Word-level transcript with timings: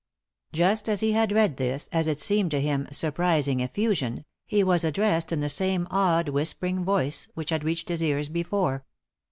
Just 0.51 0.89
as 0.89 1.01
he 1.01 1.11
had 1.11 1.31
read 1.31 1.57
this, 1.57 1.87
as 1.91 2.07
it 2.07 2.19
seemed 2.19 2.49
to 2.49 2.59
him, 2.59 2.87
surprising 2.89 3.59
effusion, 3.59 4.25
he 4.47 4.63
was 4.63 4.83
addressed 4.83 5.31
in 5.31 5.41
the 5.41 5.47
same 5.47 5.87
odd 5.91 6.27
whispering 6.29 6.83
voice 6.83 7.27
which 7.35 7.51
had 7.51 7.63
reached 7.63 7.87
his 7.89 8.01
ears 8.01 8.27
before. 8.27 8.83